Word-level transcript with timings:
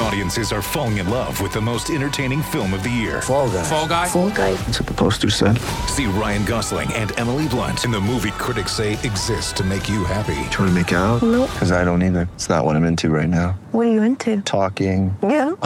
Audiences 0.00 0.52
are 0.52 0.60
falling 0.60 0.98
in 0.98 1.08
love 1.08 1.40
with 1.40 1.52
the 1.52 1.60
most 1.60 1.88
entertaining 1.90 2.42
film 2.42 2.74
of 2.74 2.82
the 2.82 2.90
year. 2.90 3.22
Fall 3.22 3.48
guy. 3.48 3.62
Fall 3.62 3.88
guy. 3.88 4.08
Fall 4.08 4.30
guy. 4.30 4.52
That's 4.54 4.80
what 4.80 4.88
the 4.88 4.94
poster 4.94 5.30
said. 5.30 5.58
See 5.88 6.06
Ryan 6.06 6.44
Gosling 6.44 6.92
and 6.94 7.16
Emily 7.18 7.46
Blunt 7.48 7.84
in 7.84 7.90
the 7.90 8.00
movie 8.00 8.32
critics 8.32 8.72
say 8.72 8.94
exists 8.94 9.52
to 9.54 9.64
make 9.64 9.88
you 9.88 10.04
happy. 10.04 10.34
Trying 10.50 10.68
to 10.68 10.72
make 10.72 10.90
it 10.92 10.96
out? 10.96 11.22
Nope. 11.22 11.50
Because 11.52 11.70
I 11.72 11.84
don't 11.84 12.02
either. 12.02 12.28
It's 12.34 12.48
not 12.48 12.64
what 12.64 12.74
I'm 12.76 12.84
into 12.84 13.08
right 13.10 13.28
now. 13.28 13.52
What 13.70 13.86
are 13.86 13.92
you 13.92 14.02
into? 14.02 14.40
Talking. 14.42 15.16
Yeah. 15.22 15.52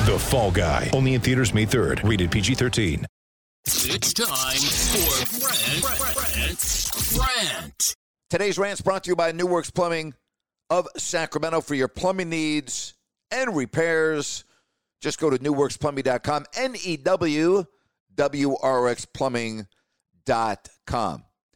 The 0.00 0.18
Fall 0.18 0.50
Guy. 0.50 0.88
Only 0.94 1.12
in 1.14 1.20
theaters 1.20 1.52
May 1.52 1.66
3rd. 1.66 2.08
Rated 2.08 2.30
PG-13. 2.30 3.04
It's 3.66 4.14
time 4.14 4.56
for 4.56 5.38
Brent, 5.38 6.14
Brent, 6.14 6.90
Brent. 7.14 7.94
Today's 8.30 8.58
rant's 8.58 8.80
brought 8.80 9.04
to 9.04 9.10
you 9.10 9.16
by 9.16 9.32
New 9.32 9.46
Works 9.46 9.70
Plumbing 9.70 10.14
of 10.70 10.88
Sacramento 10.96 11.60
for 11.60 11.74
your 11.74 11.88
plumbing 11.88 12.30
needs 12.30 12.94
and 13.30 13.54
repairs. 13.54 14.44
Just 15.00 15.18
go 15.18 15.28
to 15.30 15.38
newwrxplumbing.com, 15.38 16.46
N 16.56 16.76
E 16.84 16.96
W 16.96 17.64
W 18.14 18.56
R 18.62 18.88
X 18.88 19.04
plumbing.com. 19.04 19.66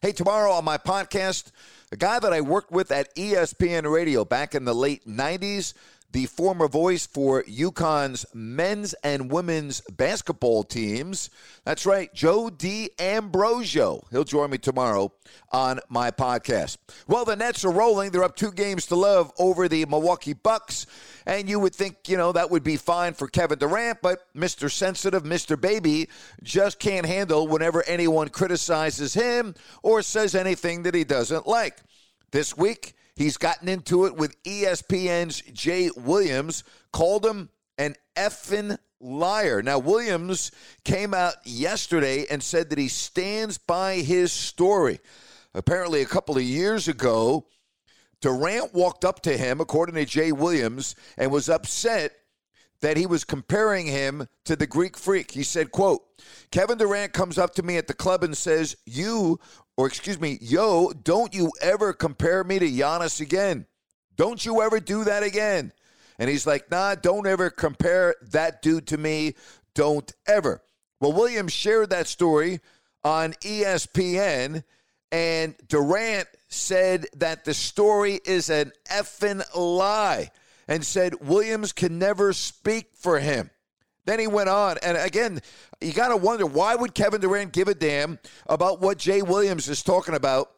Hey, 0.01 0.13
tomorrow 0.13 0.53
on 0.53 0.65
my 0.65 0.77
podcast, 0.77 1.51
a 1.91 1.97
guy 1.97 2.19
that 2.19 2.33
I 2.33 2.41
worked 2.43 2.71
with 2.71 2.91
at 2.91 3.15
ESPN 3.17 3.91
Radio 3.91 4.25
back 4.25 4.55
in 4.55 4.65
the 4.65 4.75
late 4.75 5.07
90s, 5.07 5.73
the 6.15 6.27
former 6.27 6.69
voice 6.69 7.07
for 7.07 7.43
UConn's 7.43 8.25
men's 8.33 8.95
and 9.03 9.33
women's 9.33 9.81
basketball 9.91 10.63
teams. 10.63 11.29
That's 11.65 11.85
right, 11.85 12.15
Joe 12.15 12.51
D. 12.51 12.91
Ambrosio. 13.01 14.07
He'll 14.13 14.23
join 14.23 14.51
me 14.51 14.59
tomorrow 14.59 15.13
on 15.51 15.81
my 15.89 16.13
podcast. 16.13 16.77
Well, 17.09 17.25
the 17.25 17.35
Nets 17.35 17.65
are 17.65 17.73
rolling. 17.73 18.13
They're 18.13 18.23
up 18.23 18.37
two 18.37 18.53
games 18.53 18.87
to 18.87 18.95
love 18.95 19.33
over 19.41 19.67
the 19.67 19.87
Milwaukee 19.87 20.35
Bucks. 20.35 20.87
And 21.27 21.49
you 21.49 21.59
would 21.59 21.75
think, 21.75 22.09
you 22.09 22.17
know, 22.17 22.31
that 22.31 22.49
would 22.49 22.63
be 22.63 22.77
fine 22.77 23.15
for 23.15 23.27
Kevin 23.27 23.59
Durant, 23.59 23.99
but 24.01 24.33
Mr. 24.37 24.71
Sensitive, 24.71 25.25
Mr. 25.25 25.61
Baby, 25.61 26.09
just 26.45 26.79
can't 26.79 27.07
handle 27.07 27.49
whenever 27.49 27.83
anyone 27.89 28.29
criticizes 28.29 29.15
him 29.15 29.57
or 29.83 30.01
says 30.01 30.37
anything 30.37 30.85
that 30.85 30.95
he 30.95 31.03
doesn't 31.03 31.49
like. 31.49 31.79
This 32.31 32.57
week, 32.57 32.95
he's 33.17 33.37
gotten 33.37 33.69
into 33.69 34.07
it 34.07 34.17
with 34.17 34.43
ESPN's 34.45 35.43
Jay 35.53 35.91
Williams, 35.97 36.65
called 36.93 37.25
him 37.25 37.51
an 37.79 37.95
effing 38.17 38.79
liar. 39.01 39.63
Now, 39.63 39.79
Williams 39.79 40.51
came 40.85 41.15
out 41.15 41.35
yesterday 41.45 42.27
and 42.31 42.43
said 42.43 42.71
that 42.71 42.79
he 42.79 42.89
stands 42.89 43.59
by 43.59 43.97
his 43.97 44.33
story. 44.33 45.01
Apparently, 45.55 46.03
a 46.03 46.07
couple 46.07 46.37
of 46.37 46.43
years 46.43 46.89
ago, 46.89 47.47
Durant 48.21 48.73
walked 48.73 49.05
up 49.05 49.21
to 49.23 49.37
him, 49.37 49.61
according 49.61 49.97
to 49.97 50.05
Jay 50.05 50.33
Williams, 50.33 50.95
and 51.17 51.31
was 51.31 51.49
upset 51.49 52.13
that 52.81 52.97
he 52.97 53.07
was 53.07 53.25
comparing 53.25 53.87
him 53.87 54.29
to 54.45 54.57
the 54.57 54.67
Greek 54.67 54.97
freak. 54.97 55.31
He 55.31 55.43
said, 55.43 55.71
quote, 55.71 56.03
Kevin 56.51 56.79
Durant 56.79 57.13
comes 57.13 57.39
up 57.39 57.55
to 57.55 57.63
me 57.63 57.77
at 57.77 57.87
the 57.87 57.95
club 57.95 58.23
and 58.23 58.37
says, 58.37 58.77
you, 58.85 59.41
or 59.77 59.87
excuse 59.87 60.21
me, 60.21 60.39
yo, 60.41 60.93
don't 60.93 61.35
you 61.35 61.51
ever 61.61 61.93
compare 61.93 62.45
me 62.45 62.59
to 62.59 62.71
Giannis 62.71 63.21
again. 63.21 63.67
Don't 64.17 64.45
you 64.45 64.63
ever 64.63 64.81
do 64.81 65.05
that 65.05 65.23
again. 65.23 65.73
And 66.19 66.31
he's 66.31 66.47
like, 66.47 66.71
nah, 66.71 66.95
don't 66.95 67.27
ever 67.27 67.51
compare 67.51 68.15
that 68.31 68.63
dude 68.63 68.87
to 68.89 68.99
me. 68.99 69.35
Don't 69.75 70.13
ever. 70.27 70.63
Well, 71.01 71.13
Williams 71.13 71.53
shared 71.53 71.91
that 71.91 72.07
story 72.07 72.61
on 73.03 73.33
ESPN, 73.35 74.63
and 75.11 75.55
Durant 75.69 76.29
said 76.49 77.07
that 77.17 77.45
the 77.45 77.55
story 77.55 78.21
is 78.25 78.49
an 78.49 78.73
effing 78.91 79.45
lie 79.55 80.31
and 80.69 80.85
said 80.85 81.27
Williams 81.27 81.73
can 81.73 81.99
never 81.99 82.33
speak 82.33 82.89
for 82.95 83.21
him. 83.21 83.51
Then 84.07 84.19
he 84.19 84.27
went 84.27 84.51
on, 84.51 84.77
and 84.83 84.99
again, 84.99 85.41
you 85.81 85.93
got 85.93 86.09
to 86.09 86.17
wonder 86.17 86.45
why 86.45 86.75
would 86.75 86.95
Kevin 86.95 87.21
Durant 87.21 87.53
give 87.53 87.69
a 87.69 87.75
damn 87.75 88.19
about 88.47 88.81
what 88.81 88.99
Jay 88.99 89.23
Williams 89.23 89.69
is 89.69 89.83
talking 89.83 90.15
about 90.15 90.51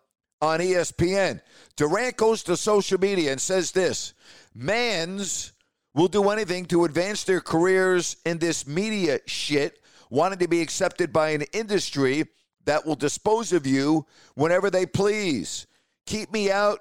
on 0.43 0.59
ESPN? 0.59 1.41
Durant 1.77 2.17
goes 2.17 2.43
to 2.45 2.57
social 2.57 2.99
media 2.99 3.31
and 3.31 3.41
says 3.41 3.71
this 3.71 4.15
Mans 4.53 5.53
will 5.95 6.09
do 6.09 6.29
anything 6.31 6.67
to 6.67 6.85
advance 6.85 7.25
their 7.25 7.41
careers 7.41 8.17
in 8.27 8.39
this 8.39 8.67
media 8.67 9.21
shit, 9.27 9.81
wanting 10.11 10.41
to 10.41 10.49
be 10.49 10.61
accepted 10.61 11.13
by 11.13 11.31
an 11.31 11.43
industry 11.53 12.25
that 12.65 12.85
will 12.85 12.97
dispose 12.97 13.53
of 13.53 13.67
you 13.67 14.05
whenever 14.35 14.71
they 14.71 14.87
please. 14.87 15.67
Keep 16.05 16.33
me 16.33 16.51
out 16.51 16.81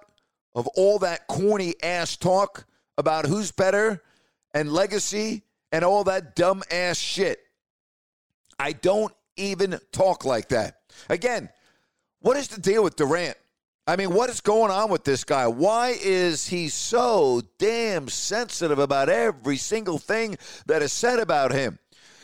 of 0.55 0.67
all 0.75 0.99
that 0.99 1.27
corny 1.27 1.75
ass 1.83 2.17
talk 2.17 2.65
about 2.97 3.25
who's 3.25 3.51
better 3.51 4.01
and 4.53 4.71
legacy 4.71 5.43
and 5.71 5.83
all 5.83 6.03
that 6.05 6.35
dumb 6.35 6.63
ass 6.71 6.97
shit. 6.97 7.39
I 8.57 8.71
don't 8.71 9.13
even 9.37 9.79
talk 9.91 10.25
like 10.25 10.49
that. 10.49 10.77
Again, 11.09 11.49
what 12.21 12.37
is 12.37 12.47
the 12.47 12.61
deal 12.61 12.83
with 12.83 12.95
Durant? 12.95 13.37
I 13.87 13.97
mean, 13.97 14.13
what 14.13 14.29
is 14.31 14.41
going 14.41 14.71
on 14.71 14.89
with 14.89 15.03
this 15.03 15.23
guy? 15.23 15.45
Why 15.45 15.95
is 16.01 16.47
he 16.47 16.69
so 16.69 17.41
damn 17.59 18.07
sensitive 18.07 18.79
about 18.79 19.09
every 19.09 19.57
single 19.57 19.99
thing 19.99 20.37
that 20.65 20.81
is 20.81 20.91
said 20.91 21.19
about 21.19 21.51
him? 21.51 21.77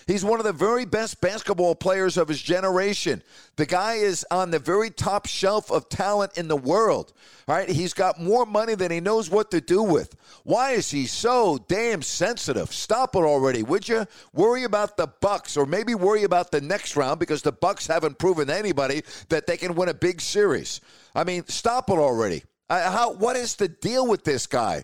He's 0.08 0.26
one 0.26 0.40
of 0.40 0.46
the 0.46 0.54
very 0.54 0.86
best 0.86 1.22
basketball 1.22 1.76
players 1.76 2.18
of 2.18 2.28
his 2.28 2.42
generation. 2.42 3.24
The 3.56 3.66
guy 3.66 3.96
is 3.96 4.26
on 4.32 4.52
the 4.52 4.60
very 4.60 4.90
top 4.90 5.26
shelf 5.26 5.72
of 5.72 5.90
talent 5.90 6.38
in 6.38 6.48
the 6.48 6.56
world. 6.56 7.14
All 7.48 7.56
right, 7.56 7.70
he's 7.70 7.94
got 7.94 8.20
more 8.20 8.46
money 8.46 8.76
than 8.76 8.92
he 8.92 9.00
knows 9.00 9.30
what 9.30 9.52
to 9.52 9.62
do 9.62 9.82
with. 9.84 10.16
Why 10.44 10.72
is 10.72 10.90
he 10.92 11.06
so 11.06 11.60
damn 11.68 12.02
sensitive? 12.02 12.72
Stop 12.74 13.16
it 13.16 13.20
already, 13.20 13.64
would 13.64 13.88
you? 13.88 14.06
Worry 14.34 14.64
about 14.64 14.98
the 14.98 15.08
Bucks 15.08 15.58
or 15.58 15.66
maybe 15.66 15.96
worry 15.96 16.24
about 16.24 16.52
the 16.52 16.62
next 16.62 16.96
round 16.96 17.20
because 17.20 17.42
the 17.42 17.52
Bucks 17.52 17.88
haven't 17.88 18.18
proven 18.18 18.50
anybody 18.50 19.04
that 19.30 19.48
they 19.48 19.58
can 19.58 19.76
win 19.76 19.90
a 19.90 19.94
big 19.94 20.22
series. 20.22 20.82
I 21.14 21.24
mean, 21.24 21.46
stop 21.48 21.90
it 21.90 21.98
already. 21.98 22.44
How 22.70 23.14
what 23.14 23.36
is 23.36 23.56
the 23.56 23.68
deal 23.68 24.08
with 24.08 24.24
this 24.24 24.48
guy? 24.48 24.84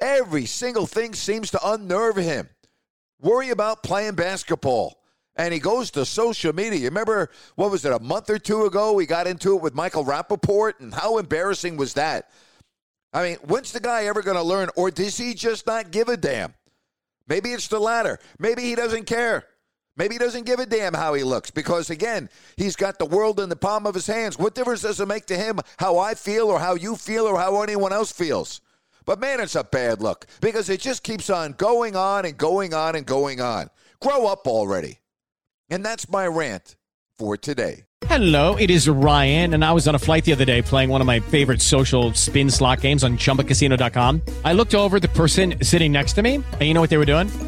Every 0.00 0.46
single 0.46 0.86
thing 0.86 1.14
seems 1.14 1.50
to 1.50 1.68
unnerve 1.68 2.16
him 2.16 2.48
worry 3.20 3.50
about 3.50 3.82
playing 3.82 4.14
basketball. 4.14 4.98
And 5.36 5.54
he 5.54 5.60
goes 5.60 5.92
to 5.92 6.04
social 6.04 6.52
media. 6.52 6.88
Remember, 6.88 7.30
what 7.54 7.70
was 7.70 7.84
it, 7.84 7.92
a 7.92 8.00
month 8.00 8.28
or 8.28 8.40
two 8.40 8.64
ago? 8.64 8.92
We 8.94 9.06
got 9.06 9.28
into 9.28 9.54
it 9.54 9.62
with 9.62 9.72
Michael 9.72 10.04
Rapaport, 10.04 10.80
and 10.80 10.92
how 10.92 11.18
embarrassing 11.18 11.76
was 11.76 11.94
that? 11.94 12.28
I 13.12 13.22
mean, 13.22 13.36
when's 13.44 13.70
the 13.70 13.80
guy 13.80 14.06
ever 14.06 14.20
going 14.20 14.36
to 14.36 14.42
learn, 14.42 14.68
or 14.76 14.90
does 14.90 15.16
he 15.16 15.34
just 15.34 15.66
not 15.66 15.92
give 15.92 16.08
a 16.08 16.16
damn? 16.16 16.54
Maybe 17.28 17.50
it's 17.50 17.68
the 17.68 17.78
latter. 17.78 18.18
Maybe 18.38 18.62
he 18.62 18.74
doesn't 18.74 19.04
care. 19.04 19.44
Maybe 19.96 20.14
he 20.14 20.18
doesn't 20.18 20.46
give 20.46 20.60
a 20.60 20.66
damn 20.66 20.94
how 20.94 21.14
he 21.14 21.24
looks 21.24 21.50
because, 21.50 21.90
again, 21.90 22.28
he's 22.56 22.76
got 22.76 22.98
the 22.98 23.06
world 23.06 23.40
in 23.40 23.48
the 23.48 23.56
palm 23.56 23.86
of 23.86 23.94
his 23.94 24.06
hands. 24.06 24.38
What 24.38 24.54
difference 24.54 24.82
does 24.82 25.00
it 25.00 25.08
make 25.08 25.26
to 25.26 25.36
him 25.36 25.58
how 25.76 25.98
I 25.98 26.14
feel 26.14 26.48
or 26.48 26.58
how 26.58 26.74
you 26.74 26.96
feel 26.96 27.26
or 27.26 27.38
how 27.38 27.62
anyone 27.62 27.92
else 27.92 28.12
feels? 28.12 28.60
But 29.08 29.20
man, 29.20 29.40
it's 29.40 29.56
a 29.56 29.64
bad 29.64 30.02
look 30.02 30.26
because 30.42 30.68
it 30.68 30.82
just 30.82 31.02
keeps 31.02 31.30
on 31.30 31.52
going 31.52 31.96
on 31.96 32.26
and 32.26 32.36
going 32.36 32.74
on 32.74 32.94
and 32.94 33.06
going 33.06 33.40
on. 33.40 33.70
Grow 34.02 34.26
up 34.26 34.46
already. 34.46 34.98
And 35.70 35.82
that's 35.82 36.10
my 36.10 36.26
rant 36.26 36.76
for 37.18 37.38
today. 37.38 37.86
Hello, 38.04 38.56
it 38.56 38.68
is 38.70 38.86
Ryan, 38.86 39.54
and 39.54 39.64
I 39.64 39.72
was 39.72 39.88
on 39.88 39.94
a 39.94 39.98
flight 39.98 40.26
the 40.26 40.32
other 40.32 40.44
day 40.44 40.60
playing 40.60 40.90
one 40.90 41.00
of 41.00 41.06
my 41.06 41.20
favorite 41.20 41.62
social 41.62 42.12
spin 42.12 42.50
slot 42.50 42.82
games 42.82 43.02
on 43.02 43.16
chumbacasino.com. 43.16 44.20
I 44.44 44.52
looked 44.52 44.74
over 44.74 45.00
the 45.00 45.08
person 45.08 45.54
sitting 45.64 45.90
next 45.90 46.12
to 46.12 46.22
me, 46.22 46.34
and 46.34 46.62
you 46.62 46.74
know 46.74 46.82
what 46.82 46.90
they 46.90 46.98
were 46.98 47.06
doing? 47.06 47.47